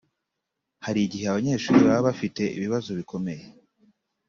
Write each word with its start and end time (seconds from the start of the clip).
Hari 0.85 0.99
igihe 1.03 1.25
abanyeshuri 1.27 1.79
baba 1.87 2.05
bafite 2.07 2.43
ibibazo 2.57 2.89
bikomeye 2.99 3.43